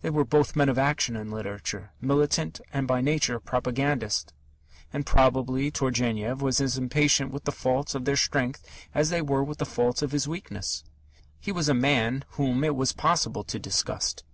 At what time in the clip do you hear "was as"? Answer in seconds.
6.42-6.76